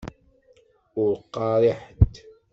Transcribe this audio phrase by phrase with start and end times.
[1.03, 2.13] Ur qqaṛ i ḥed.